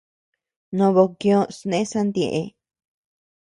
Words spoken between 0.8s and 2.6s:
bokioo sné santieʼe.